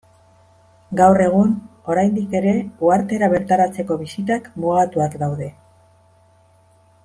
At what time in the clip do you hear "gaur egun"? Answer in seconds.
1.01-1.51